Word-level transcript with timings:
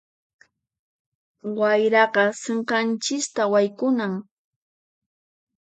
Wayraqa 1.59 2.23
sinqanchista 2.41 3.43
haykunan. 3.51 4.13